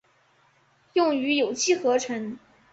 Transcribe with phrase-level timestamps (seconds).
[0.93, 2.39] 用于有机合成。